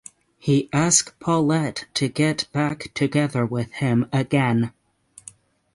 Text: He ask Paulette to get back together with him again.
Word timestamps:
He 0.39 0.67
ask 0.73 1.15
Paulette 1.19 1.85
to 1.93 2.07
get 2.07 2.47
back 2.51 2.91
together 2.95 3.45
with 3.45 3.71
him 3.73 4.07
again. 4.11 4.71